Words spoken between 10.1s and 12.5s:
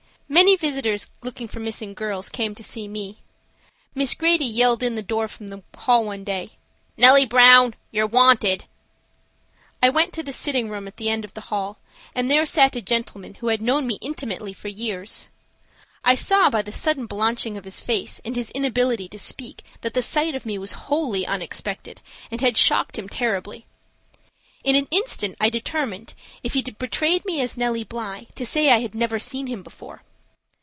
to the sitting room at the end of the hall, and there